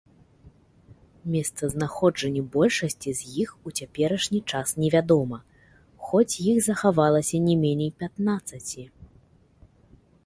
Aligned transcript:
Месцазнаходжанне 1.33 2.41
большасці 2.55 3.13
з 3.19 3.27
іх 3.43 3.49
у 3.69 3.73
цяперашні 3.81 4.41
час 4.53 4.73
невядома, 4.85 5.39
хоць 6.09 6.39
іх 6.49 6.57
захавалася 6.69 7.37
не 7.49 7.55
меней 7.67 7.91
пятнаццаці. 8.01 8.83